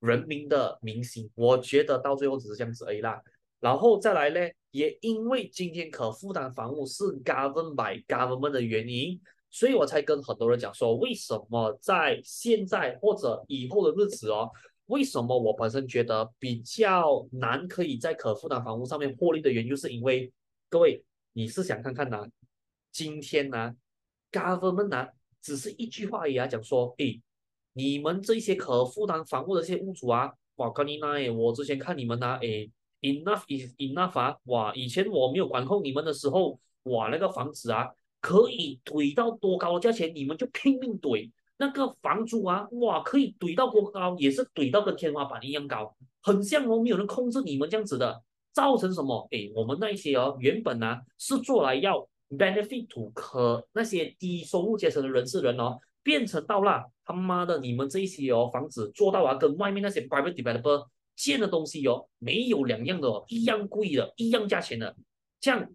[0.00, 1.30] 人民的民心。
[1.34, 3.20] 我觉得到最后只是这样子而已啦。
[3.60, 14.50] 然后再来呢，也因为今天可负担房屋是 governed by government 的原因，所以我才跟很多人讲说，为什么在现在或者以后的日子哦，
[14.86, 20.32] 为什么我本身觉得比较难可以在可负担房屋上面获利的原因，就是因为
[20.68, 22.26] 各位，你是想看看呢？
[22.92, 23.74] 今天呢
[24.32, 25.08] ？Government 啊，
[25.42, 27.20] 只是一句话而已啊，讲说，诶，
[27.72, 32.70] 你们这些可负担房屋的这些屋主啊，哇，跟你那诶，我之前看你们呐、啊，诶
[33.02, 37.88] ，enough is enough 啊，哇，以前我没有管控你们的时候，哇，那个房子啊，
[38.20, 49.26] 可以怼到多高的价钱，你们就拼命怼，那个房租啊，哇，可以怼到多高，也是怼到跟天花板一样高，很像哦，没有人控制你们这样子的，造成什么？
[49.30, 52.06] 诶，我们那一些哦，原本啊是做来要。
[52.38, 60.86] benefit to 可那些低收入阶层的人士人哦，变成到了他妈的你们这一些哦房子做到啊，跟外面那些 private developer
[61.22, 64.96] 建的东西哦没有两样的哦，一样贵的，一样价钱的，
[65.40, 65.70] 这样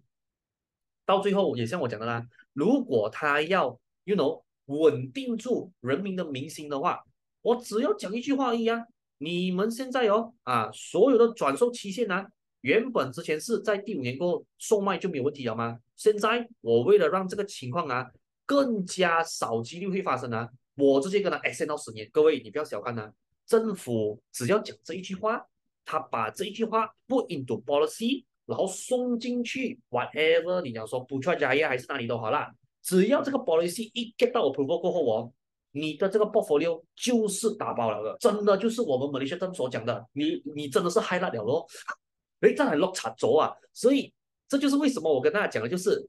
[1.04, 7.00] 到最后也像我讲的啦，如果他要 you know 稳定住人民的民心的话，
[7.42, 8.84] 我只要讲一句话而已啊，
[9.18, 12.28] 你们现在哦啊所有的转售期限啊。
[12.62, 15.78] 原本之前是在第五年过后售卖就没有问题了吗？
[15.94, 18.10] 现在我为了让这个情况啊
[18.44, 22.08] 更加少几率会发生啊，我直接跟他哎限到十年。
[22.12, 23.12] 各位你不要小看啊，
[23.46, 25.46] 政府只要讲这一句话，
[25.84, 35.32] 他把这一句话 put into policy，然后送进去 whatever 你讲说不缺加压还是哪里都好啦，只要这个 policy 一 get 到 approval 过后哦，
[35.72, 41.66] 你的这个 portfolio 就是打包了的，真的就是我们马来西亚政府所讲的，你你真的是 high 了了咯。
[42.40, 43.50] 哎，这还落差轴啊！
[43.72, 44.12] 所以
[44.46, 46.06] 这就是为什么我跟大家讲的，就是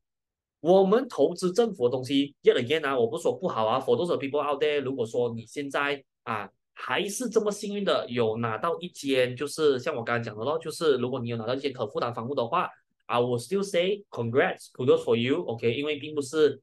[0.59, 12.69] 我们投资政府的东西，yet again 啊，我不说不好啊，for those people out there，如果说你现在啊还是这么幸运的有拿到一间，就是像我刚才讲的咯，就是如果你有拿到一间可负担房屋的话
[13.07, 16.61] ，I will still say congrats，kudos for you，OK，、因为并不是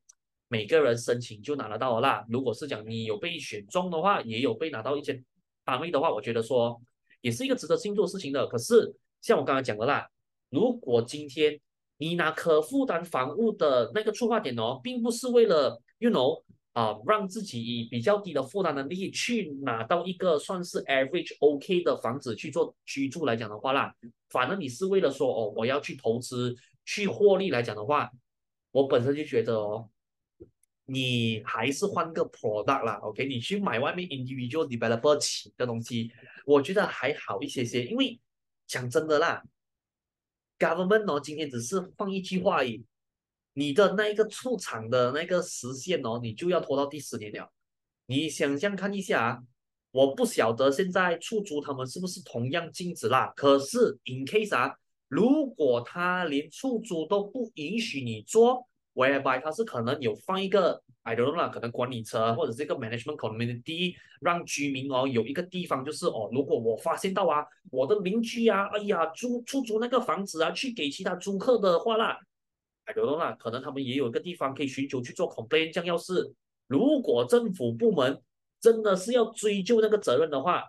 [0.49, 2.25] 每个人申请就拿得到的啦。
[2.29, 5.25] 如果是讲你有被选中的话，也有被拿到一间
[5.65, 6.81] 单位的话，我觉得说
[7.21, 8.47] 也是一个值得庆祝的事情的。
[8.47, 8.95] 可是。
[9.25, 10.07] 像我刚才讲的啦，
[10.51, 11.59] 如果今天
[11.97, 16.43] 你拿可负担房屋的那个出发点哦，并不是为了，you know，
[16.75, 23.95] 啊、呃，让自己以比较低的负担能力去拿到一个算是 average OK 的房子去做居住来讲的话啦，
[24.29, 28.11] 反而你是为了说哦，我要去投资去获利来讲的话，
[28.71, 29.89] 我本身就觉得哦，
[30.85, 36.13] 你还是换个 product 啦，OK，你去买外面 individual developer 起的东西，
[36.45, 38.21] 我觉得还好一些些，因为。
[38.67, 39.45] 讲真的啦
[40.59, 42.83] ，government 哦，今天只是放一句话而已，
[43.55, 47.51] 你的那一个出厂的那个时限哦，你就要拖到第十年了。
[48.07, 49.39] 你想象看一下啊，
[49.91, 53.33] 我不晓得现在出租他们是不是同样禁止啦？
[53.35, 54.77] 可是 in case 啊，
[55.09, 60.83] 如果他连出租都不允许你做，whereby 他是可能有放一个。
[61.07, 72.19] I don't know，可能管理层或者这个 management community 让居民哦有一个地方，就是哦，如果我发现到啊，我的邻居啊，哎呀，租出租那个房子啊，去给其他租客的话啦
[72.85, 75.73] ，I don't know 啦，可能他们也有一个地方可以寻求去做 complaint。
[75.73, 76.33] 这样要是
[76.67, 78.21] 如果政府部门
[78.61, 80.69] 真的是要追究那个责任的话，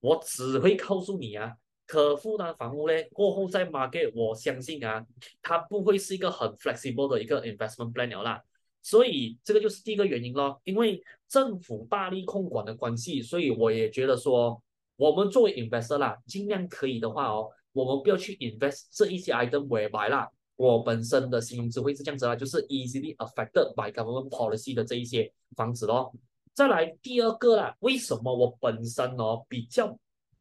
[0.00, 1.54] 我只会告诉你啊，
[1.86, 5.04] 可负担房屋嘞，过后在 market，我相信啊，
[5.42, 8.42] 它不会是一个很 flexible 的一个 investment plan 了啦。
[8.82, 14.62] 所以这个就是第一个原因咯，因为政府大力控管的关系，所以我也觉得说，
[14.94, 20.30] 我们作为 investor 啦，尽量可以的话哦，我们不要去 invest 这一些 item whereby 啦。
[20.56, 26.12] 我本身的形容词会是这样子啦，就是 easily affected by government policy 的这一些房子咯。
[26.54, 29.98] 再来第二个啦，为什么我本身哦比较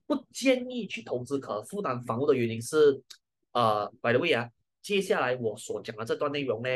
[0.07, 3.01] 不建议去投资可负担房屋的原因是，
[3.51, 4.49] 呃，by the way 啊，
[4.82, 6.70] 接下来我所讲的这段内容呢。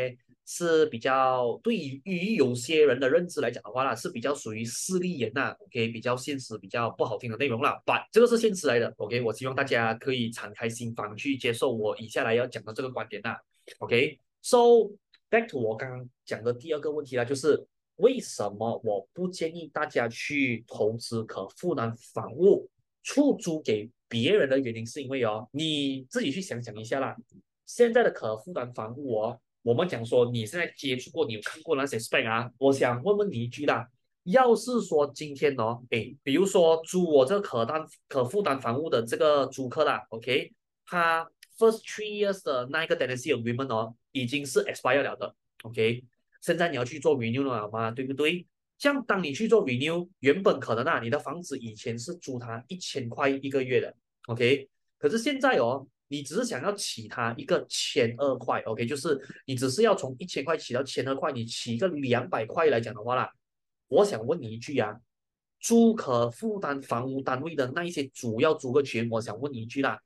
[0.52, 7.80] 是比较对于有些人的认知来讲的话啦，是比较属于势利眼呐，OK，比较现实、比较不好听的内容啦。
[7.86, 13.36] But 这个是现实来的，OK，我希望大家可以敞开心房去接受我以下来要讲的这个观点呐
[13.78, 14.18] ，OK。
[14.42, 14.90] So
[15.30, 17.64] back to 我刚刚讲的第二个问题啦，就是
[17.98, 22.68] 为什么我不建议大家去投资可负担房屋
[23.04, 27.16] 出租给别人的原因，是因为哦，你自己去想想一下啦，
[27.68, 29.40] 现在的可负担房屋哦。
[29.70, 32.50] 我们讲说，你现在接触过，你有看过那些 spec 啊？
[32.58, 33.88] 我想问问你一句啦，
[34.24, 40.52] 要是说今天哦，诶，比如说租我这个可担可负担房屋的这个租客啦，OK，
[40.88, 41.24] 他
[41.56, 46.04] first three years 的那一个 tenancy agreement 哦，已经是 expire 了的，OK，
[46.42, 47.92] 现在你要去做 renew 了吗？
[47.92, 48.48] 对不对？
[48.80, 53.96] 像当你去做 renew，原本可能啊，你的房子以前是租他一千块一个月的
[54.26, 54.68] ，OK，
[54.98, 55.88] 可是现在哦。
[56.12, 63.32] 你只是想要起他一个千二块，OK，就是你只是要从一千块起到千二块，你起一个两百块来讲的话啦，
[63.88, 65.00] 我想问你一句啊，
[65.60, 70.00] 租可负担房屋单位的那一些主要租客群，我想问你一句啦，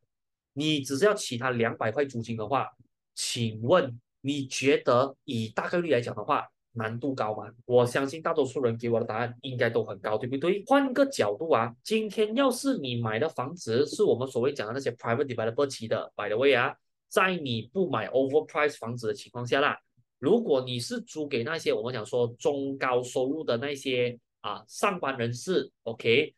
[0.53, 2.69] 你只是要起他两百块租金的话，
[3.15, 7.51] 请问你觉得以大概率来讲的话，难度高吗？
[7.65, 10.63] 我相信大多数人给我的答案应该都很高，对不对？
[10.65, 16.75] 换个角度啊，今天要是你买的房子是我们所谓讲的那些 private developer 起的，by the way 啊，
[17.09, 19.79] 在你不买 overpriced 房子的情况下啦，
[20.17, 26.33] 如果你是租给那些我们讲说中高收入的那些啊上班人士，OK，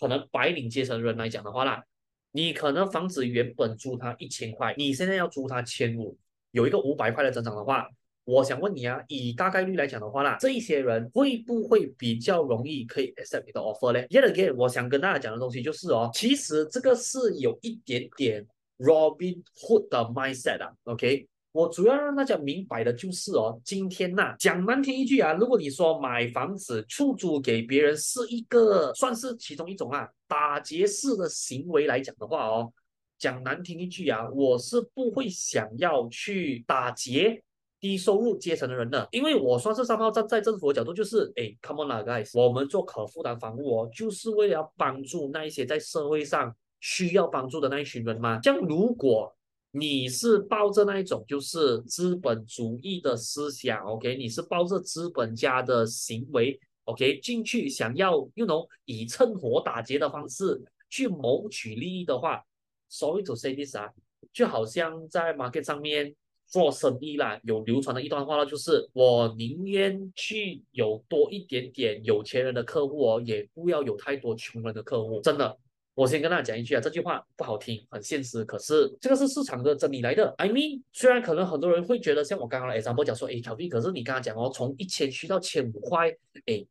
[0.00, 1.84] 可能白领阶层的人来讲的话啦，
[2.32, 6.16] 你可能房子原本租他一千块，你现在要租他千五，
[6.52, 7.86] 有一个五百块的增长的话。
[8.26, 18.44] 我想问你啊，以大概率来讲的话啦，这一些人会不会比较容易可以 accept 你的 offer 呢？Yet again，我想跟大家讲的东西就是哦，其实这个是有一点点
[18.78, 20.72] Robin Hood 的 mindset 啊。
[20.82, 32.72] OK，我主要让大家明白的就是哦，今天呐、啊，讲难听一句啊，如果你说买房子出租给别人是一个算是其中一种啊打劫式的行为来讲的话哦，
[33.20, 37.40] 讲难听一句啊，我是不会想要去打劫。
[37.78, 48.40] 低收入阶层的人呢，因为我算是三号站在政府的角度，就是哎，come on 啦，guys，我们做可负担房屋哦，就是为了要帮助那一些在社会上需要帮助的那一群人嘛。
[48.42, 49.30] 像如果
[49.72, 62.42] 你是抱着那一种就是资本主义的思想，OK，你是抱着资本家的行为，OK，进去想要，you know，以趁火打劫的方式去谋取利益的话
[62.88, 63.92] ，sorry to say this 啊，
[64.32, 66.14] 就好像在 market 上面。
[66.46, 75.20] 做生意啦，有流传的一段话呢，就是我宁愿去有多一点点有钱人的客户哦，也不要有太多穷人的客户。
[75.20, 75.58] 真的，
[75.94, 80.32] 我先跟大家讲一句啊，这句话不好听，很现实，可是这个是市场的真理来的。
[80.38, 86.10] I mean，虽然可能很多人会觉得像我刚刚的 example 讲说，哎调皮可是你刚刚讲哦，从一千去到千五块，
[86.46, 86.64] 哎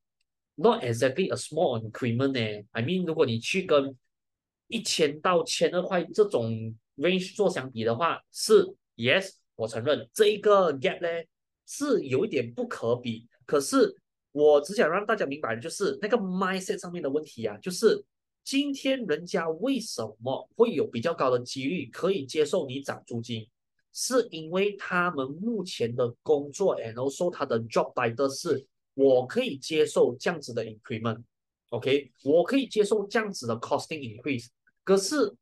[0.55, 2.65] ，not exactly a small increment 呢。
[2.71, 3.95] I mean，如果你去跟
[4.67, 9.32] 一千到千二块这种 range 做相比的话，是 yes。
[9.55, 11.07] 我承认这一个 gap 呢
[11.65, 13.95] 是有一点不可比，可是
[14.31, 18.03] 我只想让大家明白的就是那个 mindset 上面的问题啊，就是
[18.43, 23.47] 今天人家为什么会有比较高的几率可以接受你涨租金，
[23.93, 34.49] 是因为他们目前的工作，and also 他的 job title 是，我可以接受这样子的 increment，OK，我可以接受这样子的 costing increase，
[34.83, 35.33] 可是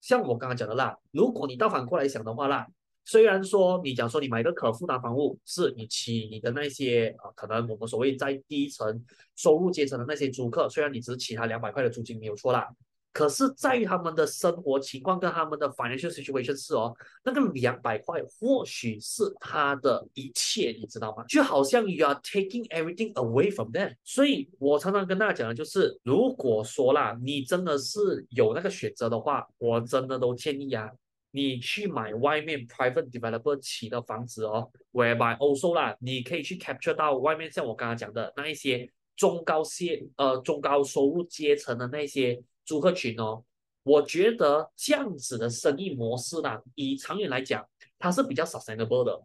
[0.00, 2.66] 像我刚刚讲的啦，如果你倒反过来想的话啦。
[3.04, 9.04] 虽然说你讲说你买个可负担房屋，是你起你的那些啊，可能我们所谓在低层
[9.36, 12.68] 收入阶层的那些租客，虽然你只起他两百块的租金没有错啦，
[13.12, 16.94] 可是在于他们的生活情况跟他们的 financial situation 是哦，
[17.24, 21.24] 那个两百块或许是他的一切，你知道吗？
[21.28, 23.94] 就好像 you are taking everything away from them。
[24.04, 30.88] 所以我常常跟大家讲的就是，如果说啦，你真的是有那个选择的话，我真的都建议啊。
[31.34, 43.42] 你去买外面 private developer 起的房子哦，whereby also 啦，你可以去 capture 到外面像我刚刚讲的那一些中高线呃中高收入阶层的那些租客群哦，
[43.82, 47.66] 我觉得这样子的生意模式呢，以长远来讲，
[47.98, 49.20] 它是比较 sustainable 的。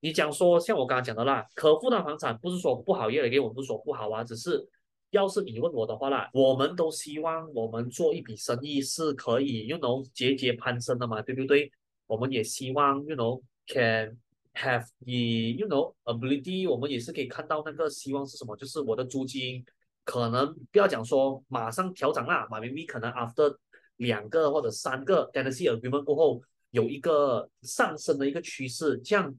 [0.00, 4.66] 你讲说像我刚刚讲的啦，可负担房产不是说不好，业给我们不是说不好啊，只是
[5.12, 11.72] 要是你问我的话啦，我们都希望我们做一笔生意是可以，you know，节节攀升的嘛，对不对？
[12.06, 13.40] 我们也希望，you know。
[13.64, 14.18] Can
[14.54, 19.64] have the you know ability，我们也是可以看到那个希望是什么，就是我的租金
[20.04, 23.56] 可能不要讲说马上调涨啦，马明明可能 after
[23.98, 28.98] 两个或者三个 tenancy agreement 过后有一个上升的一个趋势。
[28.98, 29.32] 这样，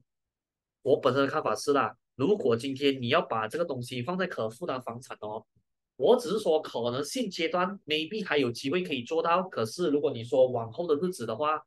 [0.80, 5.44] 我本身的看法是啦，如果今天你要把这个东西放在可负担房产哦，
[5.96, 11.62] 我只是说可能现阶段 maybe 还有机会可以做到，可是如果你说往后的日子的话，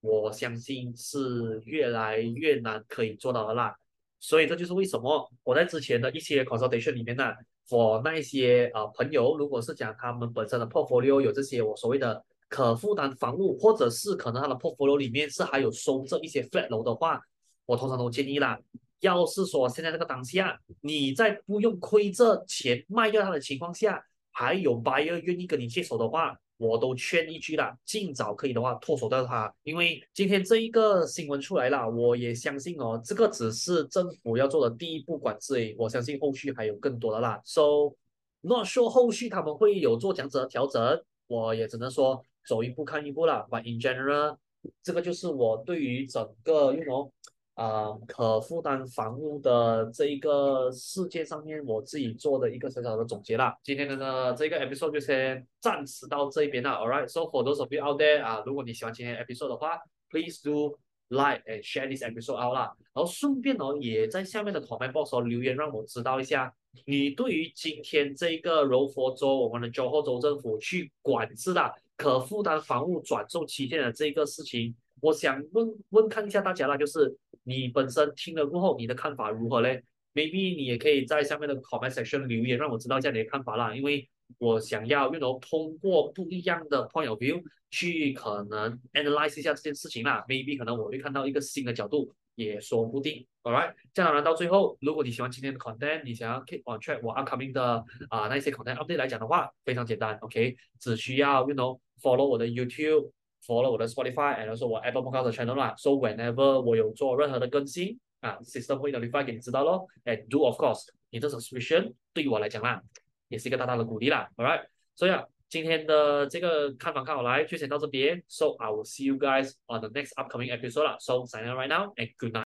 [0.00, 3.74] 我相信是越来越难可以做到的啦，
[4.20, 7.24] 所以这就是为什么我在之前的一些 consultation 里面呢，
[7.70, 17.20] 我那一些呃朋友，如果是讲他们本身的 portfolio 有这些我所谓的可负担房屋，或者是可能他的 portfolio 里面是还有收这一些 flat 楼的话，
[17.66, 18.58] 我通常都建议啦，
[19.00, 26.36] 要是说现在这个当下你在不用亏这钱卖掉它的情况下，还有 buyer 愿意跟你接手的话。
[26.60, 37.40] 我都劝一句啦，尽早可以的话脱手掉它，因为今天这一个新闻出来了，我也相信哦，这个只是政府要做的第一步管制诶，我相信后续还有更多的啦。
[37.44, 37.94] So
[38.40, 43.46] not sure 后续他们会有做这样子的调整，我也只能说走一步看一步啦。
[43.48, 44.38] But in general，
[44.82, 47.12] 这个就是我对于整个 you know
[47.58, 53.52] 啊、呃，可负担房屋的这一个世界上面，我自己做的一个小小的总结啦。
[53.64, 56.70] 今天的呢，这个 episode 就先暂时到这边了。
[56.70, 59.76] All right，so for those of you out there 啊，如果你喜欢今天 episode 的话
[60.08, 60.78] ，please do
[61.08, 62.72] like and share this episode out 啦。
[62.94, 66.54] 然后顺便哦，也在下面的 comment box 留言，让我知道一下
[66.86, 77.16] 你对于今天这个柔佛州我们的州后州政府去管制的可负担房屋转售期限的这个事情，我想问问看一下大家啦，就是。
[77.44, 79.82] 你本身听了过后，你的看法如何嘞
[80.12, 83.74] ？Maybe 你也可以在下面的 comment section 留言，让我知道一下你的看法啦。
[83.74, 90.22] 因为我想要用到通过不一样的 point of view 去可能 analyze 一下这件事情啦。
[90.28, 93.26] Maybe 可能我会看到一个新的角度，也说不定。
[93.44, 102.46] All right，这样然到最后，如果你喜欢今天的 content，你想要 keep on track 我 upcoming 的啊、那些 content update 来讲的话，非常简单，OK，只需要 you know follow 我的
[102.46, 103.10] YouTube。
[103.48, 109.86] Follow 我的 Spotify，and also 我 Apple Podcast channel 啦，so whenever 我有做任何的更新啊，system 会 notify 给你知道咯。
[110.04, 112.82] and do of course，你的 subscription 对于我来讲啦，
[113.28, 114.28] 也是一个大大的鼓励啦。
[114.36, 120.98] Alright，所以啊，今天的这个看法看好来就先到这边，so I will see you guys on the next upcoming episode 啦。
[121.00, 122.36] So sign up right now and good night。